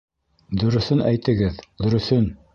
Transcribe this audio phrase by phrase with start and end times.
[0.63, 2.29] Дөрөҫөн әйтегеҙ, дөрөҫөн!